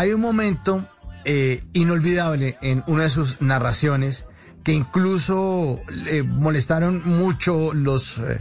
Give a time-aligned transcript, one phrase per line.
[0.00, 0.88] hay un momento
[1.26, 4.24] eh, inolvidable en una de sus narraciones
[4.64, 8.40] que incluso le molestaron mucho los eh,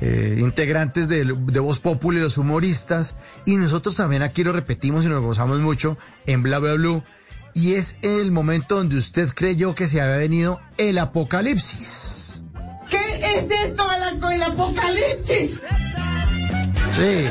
[0.00, 5.08] eh, integrantes de, de Voz Populi, los humoristas, y nosotros también aquí lo repetimos y
[5.08, 7.02] nos gozamos mucho en Bla Bla Blue,
[7.52, 12.34] y es el momento donde usted creyó que se había venido el apocalipsis.
[12.88, 13.82] ¿Qué es esto
[14.30, 15.60] el apocalipsis?
[16.94, 17.28] Sí,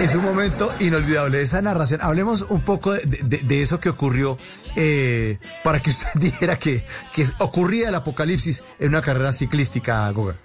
[0.00, 2.00] es un momento inolvidable esa narración.
[2.02, 4.38] Hablemos un poco de, eso que ocurrió
[4.76, 10.36] eh, para que usted dijera que, que ocurría el apocalipsis en una carrera ciclística, Goga.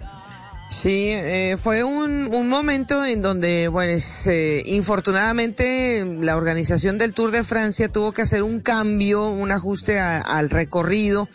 [0.70, 7.30] Sí, eh, fue un, un, momento en donde, bueno, eh, infortunadamente la organización del Tour
[7.30, 11.30] de Francia tuvo que hacer un cambio, un ajuste al recorrido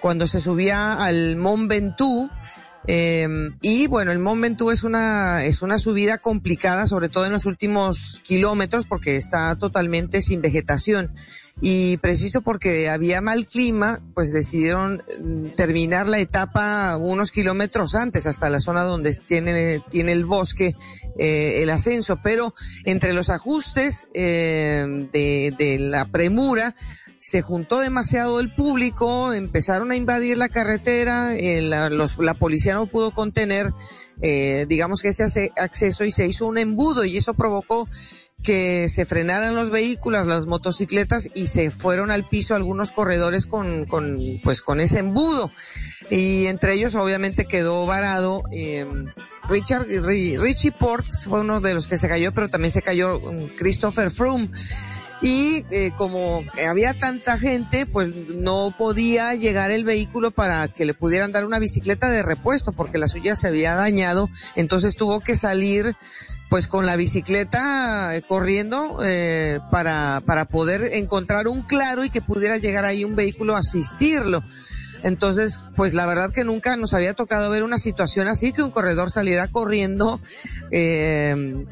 [0.00, 2.30] cuando se subía al Mont Ventoux.
[2.88, 3.28] Eh,
[3.62, 7.46] y bueno, el Mont Ventoux es una, es una subida complicada, sobre todo en los
[7.46, 11.12] últimos kilómetros, porque está totalmente sin vegetación
[11.60, 18.26] y preciso porque había mal clima, pues decidieron mm, terminar la etapa unos kilómetros antes,
[18.26, 20.76] hasta la zona donde tiene, tiene el bosque,
[21.18, 26.74] eh, el ascenso, pero entre los ajustes eh, de, de la premura,
[27.26, 32.74] se juntó demasiado el público, empezaron a invadir la carretera, eh, la, los, la policía
[32.74, 33.72] no pudo contener,
[34.22, 37.88] eh, digamos que ese acceso y se hizo un embudo y eso provocó
[38.46, 43.86] que se frenaran los vehículos, las motocicletas y se fueron al piso algunos corredores con,
[43.86, 45.50] con pues con ese embudo.
[46.10, 48.86] Y entre ellos obviamente quedó varado eh,
[49.48, 53.48] Richard, Richie Ports fue uno de los que se cayó, pero también se cayó um,
[53.56, 54.48] Christopher Froome.
[55.22, 60.94] Y eh, como había tanta gente, pues no podía llegar el vehículo para que le
[60.94, 64.28] pudieran dar una bicicleta de repuesto, porque la suya se había dañado.
[64.56, 65.96] Entonces tuvo que salir
[66.48, 72.22] pues con la bicicleta eh, corriendo eh, para, para poder encontrar un claro y que
[72.22, 74.44] pudiera llegar ahí un vehículo a asistirlo.
[75.02, 78.70] Entonces, pues la verdad que nunca nos había tocado ver una situación así, que un
[78.70, 80.20] corredor saliera corriendo
[80.70, 81.66] eh,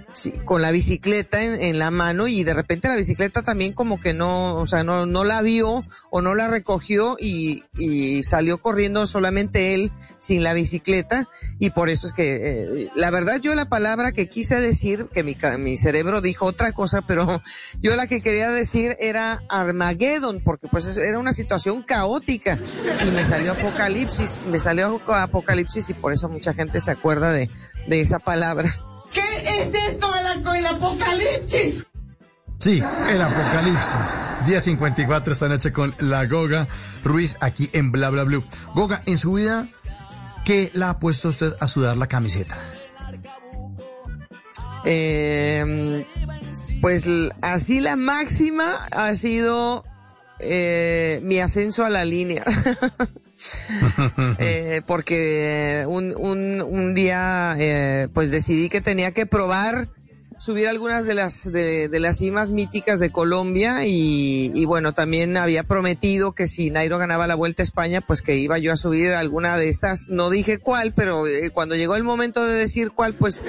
[0.45, 4.57] con la bicicleta en, la mano y de repente la bicicleta también como que no,
[4.57, 9.93] o sea, no, la vio o no la recogió y, y salió corriendo solamente él
[10.17, 11.29] sin la bicicleta.
[11.59, 15.25] Y por eso es que, eh, la verdad yo la palabra que quise decir, que
[15.25, 17.43] mi, mi cerebro dijo otra cosa, pero
[17.81, 22.59] yo la que quería decir era Armageddon, porque pues era una situación caótica.
[23.05, 27.49] Y me salió Apocalipsis, me salió Apocalipsis y por eso mucha gente se acuerda de,
[27.87, 28.75] de esa palabra.
[29.13, 30.07] ¿Qué es esto
[30.55, 31.87] el Apocalipsis?
[32.59, 34.17] Sí, el Apocalipsis.
[34.47, 36.67] Día 54 esta noche con la Goga
[37.03, 38.45] Ruiz aquí en Bla Bla Blue.
[38.75, 39.69] Goga, en su vida,
[40.45, 42.57] ¿qué la ha puesto usted a sudar la camiseta?
[44.85, 46.07] Eh,
[46.81, 47.07] pues
[47.41, 49.85] así la máxima ha sido
[50.45, 52.45] eh, mi ascenso a la línea.
[54.39, 59.89] eh, porque un, un, un día eh, pues decidí que tenía que probar
[60.45, 66.33] subir algunas de las de, las cimas míticas de Colombia y, bueno también había prometido
[66.33, 69.57] que si Nairo ganaba la Vuelta a España pues que iba yo a subir alguna
[69.57, 70.11] de estas.
[70.11, 73.43] No dije cuál pero eh, cuando llegó el momento de decir cuál pues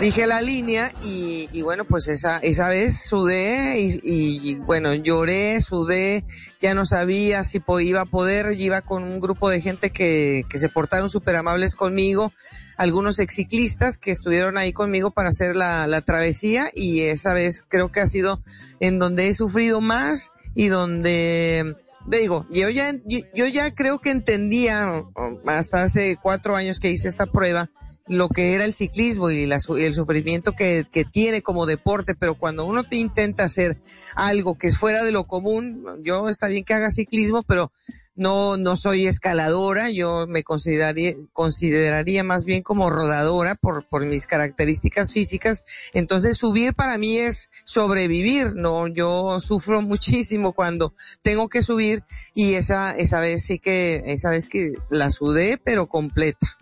[0.00, 6.24] dije la línea y, bueno pues esa esa vez sudé y, y, bueno lloré sudé
[6.60, 8.54] ya no sabía si iba a poder.
[8.58, 12.32] Iba con un grupo de gente que que se portaron súper amables conmigo
[12.78, 17.92] algunos exciclistas que estuvieron ahí conmigo para hacer la, la travesía y esa vez creo
[17.92, 18.42] que ha sido
[18.80, 25.04] en donde he sufrido más y donde digo, yo ya, yo ya creo que entendía
[25.46, 27.70] hasta hace cuatro años que hice esta prueba
[28.08, 32.34] lo que era el ciclismo y, la, el sufrimiento que, que, tiene como deporte, pero
[32.34, 33.80] cuando uno te intenta hacer
[34.14, 37.72] algo que es fuera de lo común, yo está bien que haga ciclismo, pero
[38.18, 44.26] no, no soy escaladora, yo me consideraría, consideraría más bien como rodadora por, por mis
[44.26, 45.64] características físicas.
[45.94, 52.02] Entonces subir para mí es sobrevivir, no, yo sufro muchísimo cuando tengo que subir
[52.34, 56.58] y esa, esa vez sí que, esa vez que la sudé, pero completa.